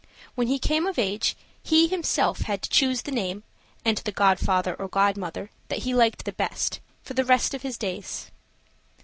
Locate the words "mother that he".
5.15-5.93